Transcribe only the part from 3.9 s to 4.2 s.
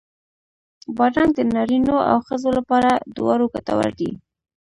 دی.